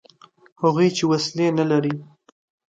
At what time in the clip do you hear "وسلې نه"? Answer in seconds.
1.11-1.65